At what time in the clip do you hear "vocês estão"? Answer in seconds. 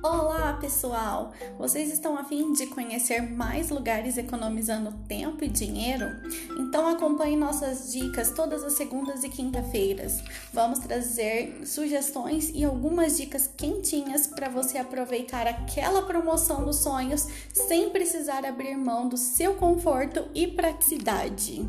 1.58-2.16